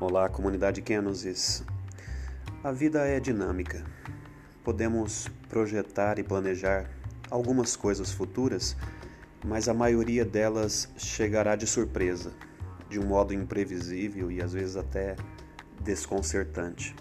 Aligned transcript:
Olá, 0.00 0.28
comunidade 0.28 0.82
Kenosis. 0.82 1.62
A 2.64 2.72
vida 2.72 3.06
é 3.06 3.20
dinâmica. 3.20 3.84
Podemos 4.64 5.28
projetar 5.48 6.18
e 6.18 6.24
planejar 6.24 6.90
algumas 7.30 7.76
coisas 7.76 8.10
futuras, 8.10 8.76
mas 9.46 9.68
a 9.68 9.72
maioria 9.72 10.24
delas 10.24 10.88
chegará 10.96 11.54
de 11.54 11.64
surpresa, 11.64 12.32
de 12.90 12.98
um 12.98 13.06
modo 13.06 13.32
imprevisível 13.32 14.32
e 14.32 14.42
às 14.42 14.52
vezes 14.52 14.74
até 14.74 15.14
desconcertante. 15.80 16.94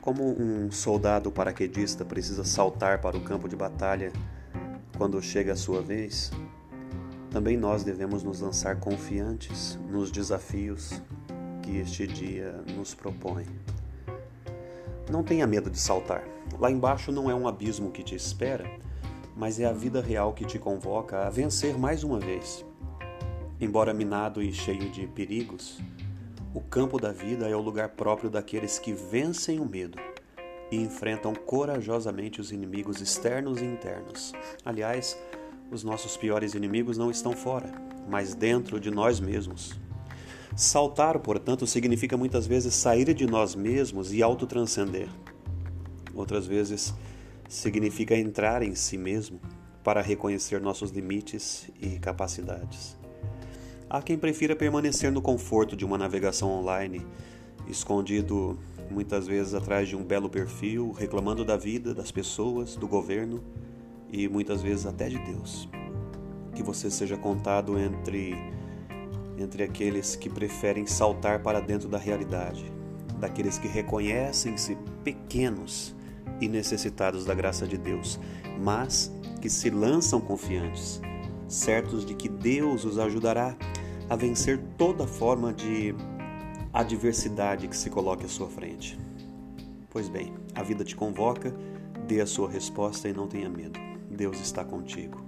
Como 0.00 0.24
um 0.24 0.72
soldado 0.72 1.30
paraquedista 1.30 2.04
precisa 2.04 2.44
saltar 2.44 3.00
para 3.00 3.16
o 3.16 3.22
campo 3.22 3.48
de 3.48 3.54
batalha 3.54 4.12
quando 4.98 5.22
chega 5.22 5.52
a 5.52 5.56
sua 5.56 5.80
vez, 5.80 6.32
também 7.30 7.56
nós 7.56 7.84
devemos 7.84 8.24
nos 8.24 8.40
lançar 8.40 8.80
confiantes 8.80 9.78
nos 9.88 10.10
desafios 10.10 11.00
que 11.64 11.78
este 11.78 12.06
dia 12.06 12.52
nos 12.76 12.94
propõe. 12.94 13.46
Não 15.10 15.22
tenha 15.22 15.46
medo 15.46 15.70
de 15.70 15.80
saltar. 15.80 16.22
Lá 16.58 16.70
embaixo 16.70 17.10
não 17.10 17.30
é 17.30 17.34
um 17.34 17.48
abismo 17.48 17.90
que 17.90 18.02
te 18.02 18.14
espera, 18.14 18.70
mas 19.34 19.58
é 19.58 19.64
a 19.64 19.72
vida 19.72 20.02
real 20.02 20.34
que 20.34 20.44
te 20.44 20.58
convoca 20.58 21.26
a 21.26 21.30
vencer 21.30 21.78
mais 21.78 22.04
uma 22.04 22.20
vez. 22.20 22.64
Embora 23.58 23.94
minado 23.94 24.42
e 24.42 24.52
cheio 24.52 24.90
de 24.90 25.06
perigos, 25.06 25.80
o 26.52 26.60
campo 26.60 27.00
da 27.00 27.12
vida 27.12 27.48
é 27.48 27.56
o 27.56 27.62
lugar 27.62 27.90
próprio 27.90 28.28
daqueles 28.28 28.78
que 28.78 28.92
vencem 28.92 29.58
o 29.58 29.64
medo 29.64 29.98
e 30.70 30.76
enfrentam 30.76 31.34
corajosamente 31.34 32.42
os 32.42 32.52
inimigos 32.52 33.00
externos 33.00 33.62
e 33.62 33.64
internos. 33.64 34.34
Aliás, 34.64 35.18
os 35.70 35.82
nossos 35.82 36.14
piores 36.16 36.54
inimigos 36.54 36.98
não 36.98 37.10
estão 37.10 37.32
fora, 37.32 37.72
mas 38.06 38.34
dentro 38.34 38.78
de 38.78 38.90
nós 38.90 39.18
mesmos. 39.18 39.82
Saltar, 40.56 41.18
portanto, 41.18 41.66
significa 41.66 42.16
muitas 42.16 42.46
vezes 42.46 42.74
sair 42.74 43.12
de 43.12 43.26
nós 43.26 43.56
mesmos 43.56 44.12
e 44.12 44.22
autotranscender. 44.22 45.08
Outras 46.14 46.46
vezes 46.46 46.94
significa 47.48 48.16
entrar 48.16 48.62
em 48.62 48.72
si 48.76 48.96
mesmo 48.96 49.40
para 49.82 50.00
reconhecer 50.00 50.60
nossos 50.60 50.92
limites 50.92 51.68
e 51.80 51.98
capacidades. 51.98 52.96
Há 53.90 54.00
quem 54.00 54.16
prefira 54.16 54.54
permanecer 54.54 55.10
no 55.10 55.20
conforto 55.20 55.74
de 55.76 55.84
uma 55.84 55.98
navegação 55.98 56.48
online, 56.50 57.04
escondido 57.66 58.56
muitas 58.88 59.26
vezes 59.26 59.54
atrás 59.54 59.88
de 59.88 59.96
um 59.96 60.04
belo 60.04 60.30
perfil, 60.30 60.92
reclamando 60.92 61.44
da 61.44 61.56
vida, 61.56 61.92
das 61.92 62.12
pessoas, 62.12 62.76
do 62.76 62.86
governo 62.86 63.42
e 64.08 64.28
muitas 64.28 64.62
vezes 64.62 64.86
até 64.86 65.08
de 65.08 65.18
Deus. 65.18 65.68
Que 66.54 66.62
você 66.62 66.88
seja 66.92 67.16
contado 67.16 67.76
entre 67.76 68.34
entre 69.38 69.62
aqueles 69.62 70.16
que 70.16 70.30
preferem 70.30 70.86
saltar 70.86 71.42
para 71.42 71.60
dentro 71.60 71.88
da 71.88 71.98
realidade, 71.98 72.72
daqueles 73.18 73.58
que 73.58 73.68
reconhecem-se 73.68 74.76
pequenos 75.02 75.94
e 76.40 76.48
necessitados 76.48 77.24
da 77.24 77.34
graça 77.34 77.66
de 77.66 77.76
Deus, 77.76 78.20
mas 78.60 79.12
que 79.40 79.48
se 79.48 79.70
lançam 79.70 80.20
confiantes, 80.20 81.00
certos 81.48 82.04
de 82.04 82.14
que 82.14 82.28
Deus 82.28 82.84
os 82.84 82.98
ajudará 82.98 83.56
a 84.08 84.16
vencer 84.16 84.58
toda 84.76 85.06
forma 85.06 85.52
de 85.52 85.94
adversidade 86.72 87.68
que 87.68 87.76
se 87.76 87.88
coloque 87.90 88.24
à 88.24 88.28
sua 88.28 88.48
frente. 88.48 88.98
Pois 89.90 90.08
bem, 90.08 90.34
a 90.54 90.62
vida 90.62 90.84
te 90.84 90.96
convoca, 90.96 91.54
dê 92.06 92.20
a 92.20 92.26
sua 92.26 92.50
resposta 92.50 93.08
e 93.08 93.12
não 93.12 93.28
tenha 93.28 93.48
medo. 93.48 93.78
Deus 94.10 94.40
está 94.40 94.64
contigo. 94.64 95.24